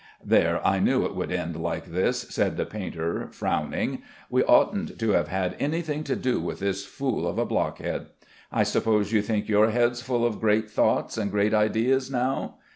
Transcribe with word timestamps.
"There, 0.25 0.65
I 0.65 0.79
knew 0.79 1.05
it 1.05 1.13
would 1.15 1.31
end 1.31 1.55
like 1.55 1.85
this," 1.85 2.21
said 2.31 2.57
the 2.57 2.65
painter 2.65 3.27
frowning. 3.31 4.01
"We 4.31 4.41
oughtn't 4.45 4.97
to 4.97 5.11
have 5.11 5.27
had 5.27 5.55
anything 5.59 6.03
to 6.05 6.15
do 6.15 6.39
with 6.39 6.57
this 6.57 6.83
fool 6.87 7.27
of 7.27 7.37
a 7.37 7.45
blockhead. 7.45 8.07
I 8.51 8.63
suppose 8.63 9.11
you 9.11 9.21
think 9.21 9.47
your 9.47 9.69
head's 9.69 10.01
full 10.01 10.25
of 10.25 10.39
great 10.41 10.71
thoughts 10.71 11.19
and 11.19 11.29
great 11.29 11.53
ideas 11.53 12.09
now. 12.09 12.55